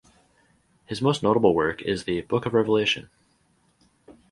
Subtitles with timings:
[0.87, 3.11] His most notable work is the "Book of Revelation".